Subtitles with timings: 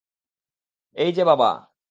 [0.95, 1.71] এই যে, বাবা।